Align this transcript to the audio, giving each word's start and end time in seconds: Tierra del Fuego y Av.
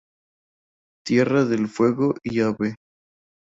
Tierra 1.05 1.45
del 1.45 1.67
Fuego 1.67 2.15
y 2.23 2.39
Av. 2.39 2.57